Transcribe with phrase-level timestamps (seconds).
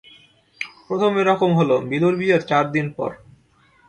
[0.87, 3.11] প্রথম এ রকম হলো বিলুর বিয়ের চার দিন পর।